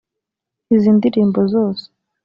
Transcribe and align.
Izi 0.75 0.89
ndirimbo 0.97 1.39
zose 1.53 1.85